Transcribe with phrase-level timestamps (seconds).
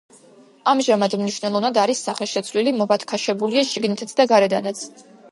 [0.69, 4.83] ამჟამად მნიშვნელოვნად არის სახეშეცვლილი, მობათქაშებულია შიგნითაც და გარედანაც.